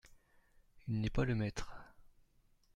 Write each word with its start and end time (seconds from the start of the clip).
Il 0.87 0.99
n'est 0.99 1.11
pas 1.11 1.25
le 1.25 1.35
maître. 1.35 1.69